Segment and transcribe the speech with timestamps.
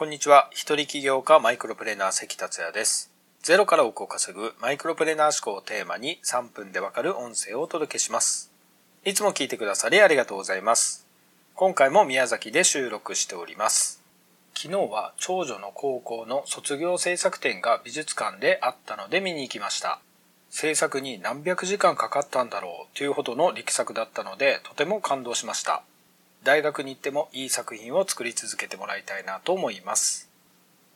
[0.00, 0.48] こんにちは。
[0.50, 3.12] 一人起業家マイクロプレーナー関達也です。
[3.42, 8.50] ゼロから億を稼ぐマイクロプレーナー思考をテーマに3分でわかる音声をお届けします。
[9.04, 11.06] いつも聞いてくださりありがとうございます。
[11.54, 14.00] 今回も宮崎で収録しております。
[14.54, 20.00] 昨日は長女の高校の卒業制作展が美術館であったので見に行きました。
[20.48, 25.82] 制作に何百時間かかったんだろうというほどの力作だったのでとても感動しました。
[26.42, 30.30] 大学に行ってもいい作品を作り続けてもらいたいなと思います。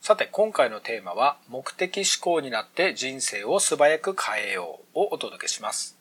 [0.00, 5.96] さて今回のテーマは目的思考になって人生を素早く変えようをお届けします。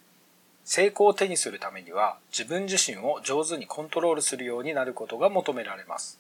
[0.66, 6.20] 成功を手にするためには自分自身を上手にコントロールするようになることが求められます。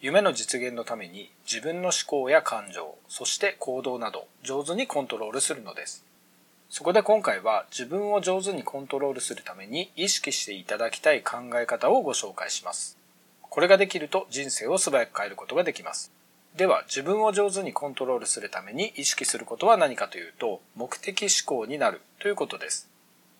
[0.00, 6.04] 夢の実現のために自分の思考や感情、そして行動など上手にコントロールするのです。
[6.70, 12.96] そこで今回は自分を上手にコントロールするために意識していただきたい考え方をご紹介します。
[13.42, 16.12] これができると人生を素早く変えることができます。
[16.56, 22.88] では自分を上手にコントロールするために意識することは何かというと目的思考になるということです。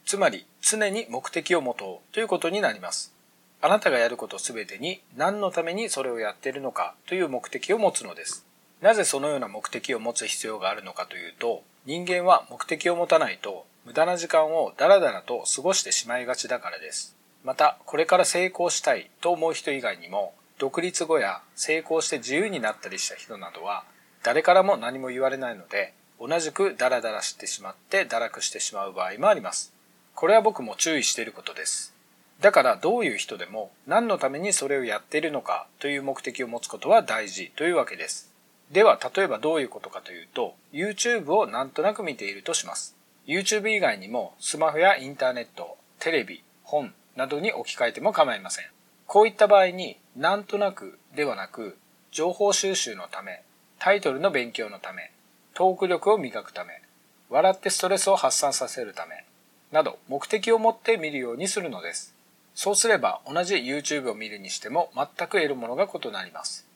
[0.04, 3.14] つまり常に目的を持とうということになります。
[3.62, 8.44] あなたがやることすべてに何のためにそれをやっているのかという目的を持つのです。
[8.80, 17.16] なぜそのような目的を持つ必要があるのかというと人間は目的を持たないと無駄な時間をダラダラと過ごしてしまいがちだからです。
[17.44, 23.84] またこれから成功したいと思う人以外にも独立後や成功して自由になったりした人などは
[24.22, 29.72] 誰からも何も言われないので同じくダラダラしてしまって堕落してしまう場合もあります。
[30.14, 31.94] これは僕も注意していることです。
[32.40, 38.29] だからどういう人でも何のためにそれをやっているのかという目的を持つことは大事というわけです。
[38.70, 42.96] では例えばどういうことかというと YouTube をなんとなく見ているとします。
[43.26, 48.66] YouTube 以外にもスマホやインターネット、テレビ、本などに置き換えても構いません。
[49.06, 51.76] こういった場合になんとなくではなく
[52.12, 53.42] 情報収集のため、
[53.78, 55.10] タイトルの勉強のため、
[55.54, 56.80] トーク力を磨くため、
[57.28, 59.24] 笑ってストレスを発散させるため、
[59.72, 62.14] など目的を持って見るようにするのです。
[62.54, 66.69] そうすれば同じ YouTube を見るにしても全く得るものが異なります。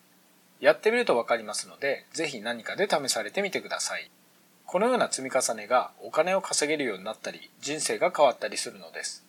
[0.60, 4.10] やってみるとわかりますので、ぜひ何かで試されてみてください。
[4.66, 9.24] このような積み重ねがお金を稼げるようになったり、人生が変わったりするのです。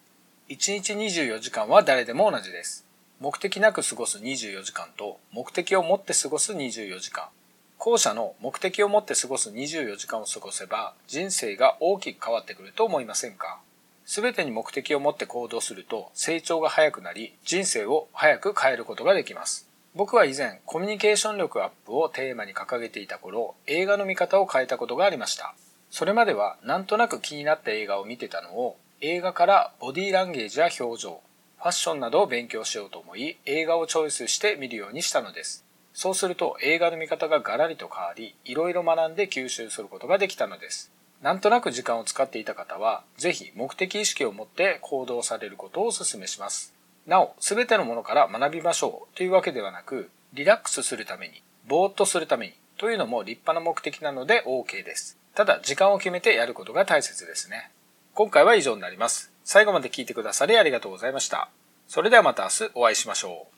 [0.49, 2.85] 1日24時間は誰でも同じです。
[3.19, 7.29] 目的なく過ごす24時間と目的を持って過ごす24時間。
[7.77, 13.59] 後者の目的を持って過ごす24時間を過ごせば人生が大きく変わってくると思いませんか？
[14.05, 19.67] すべてに目的を持って行動すると成長が早くなり人生を早く変えることができます。
[19.95, 25.55] 僕は以前コミュニケーション力アップをテーマに掲げていた頃映画の見方を変えたことがありました。
[25.89, 31.21] それまではなんとなく気になった映画を見てたのを映画からボディーランゲージや表情、
[31.59, 35.63] ファッションなどを勉強しようと思い映画をチョイスして見るようにしたのです。
[35.93, 40.91] そうすると映画の見方がガラリと変わり、いろいろ学んで吸収することができたのです。
[41.21, 46.73] なんとなく時間を使っていた方は、ぜひ目的意識を持って行動されることをお勧めします。
[47.05, 55.17] なお、すべてのものから学びましょうというわけではなく、リラックスするために、ぼーっとするためにというのも立派な目的なので OK です。
[55.33, 57.71] ただ、時間を決めてやることが大切ですね。
[58.13, 59.31] 今回は以上になります。
[59.43, 61.49] 最後まで聞いてくださりありがとうございました。
[61.87, 63.54] それではまた明日お会いしましょう。